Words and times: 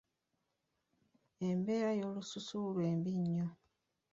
Embeera 1.49 1.91
y'olususu 1.99 2.57
lwe 2.73 2.87
mbi 2.97 3.13
nnyo. 3.21 3.47